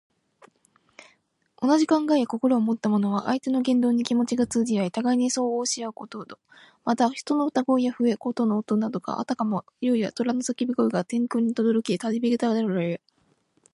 [1.57, 6.39] 同じ考えや心をもった者は、相手の言動に気持ちが通じ合い、互いに相応じ合うということ。
[6.83, 13.01] また、人の歌声や笛・琴の音などが、あたかも竜やとらのさけび声が天空にとどろき渡るように響くことをいう。